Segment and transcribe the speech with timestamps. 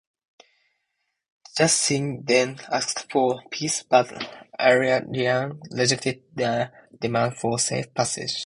[1.59, 4.11] The Juthungi then asked for peace but
[4.59, 8.33] Aurelian rejected their demand for safe passage.